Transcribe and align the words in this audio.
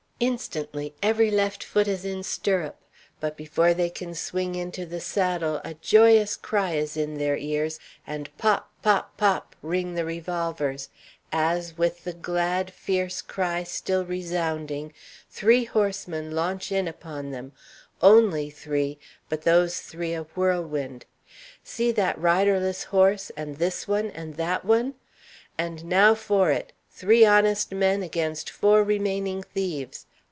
Instantly 0.21 0.93
every 1.01 1.31
left 1.31 1.63
foot 1.63 1.87
is 1.87 2.05
in 2.05 2.21
stirrup; 2.21 2.79
but 3.19 3.35
before 3.35 3.73
they 3.73 3.89
can 3.89 4.13
swing 4.13 4.53
into 4.53 4.85
the 4.85 4.99
saddle 5.01 5.59
a 5.65 5.73
joyous 5.73 6.35
cry 6.35 6.73
is 6.75 6.95
in 6.95 7.17
their 7.17 7.35
ears, 7.35 7.79
and 8.05 8.29
pop! 8.37 8.69
pop! 8.83 9.17
pop! 9.17 9.17
pop! 9.17 9.55
ring 9.63 9.95
the 9.95 10.05
revolvers 10.05 10.89
as, 11.31 11.75
with 11.75 12.03
the 12.03 12.13
glad, 12.13 12.71
fierce 12.71 13.19
cry 13.19 13.63
still 13.63 14.05
resounding, 14.05 14.93
three 15.31 15.63
horsemen 15.63 16.29
launch 16.29 16.71
in 16.71 16.87
upon 16.87 17.31
them 17.31 17.51
only 17.99 18.51
three, 18.51 18.99
but 19.27 19.41
those 19.41 19.81
three 19.81 20.13
a 20.13 20.21
whirlwind. 20.35 21.03
See 21.63 21.91
that 21.93 22.15
riderless 22.19 22.83
horse, 22.83 23.31
and 23.35 23.57
this 23.57 23.87
one, 23.87 24.11
and 24.11 24.35
that 24.35 24.65
one! 24.65 24.93
And 25.57 25.83
now 25.85 26.13
for 26.13 26.51
it 26.51 26.73
three 26.91 27.25
honest 27.25 27.71
men 27.71 28.03
against 28.03 28.51
four 28.51 28.83
remaining 28.83 29.41
thieves! 29.41 30.05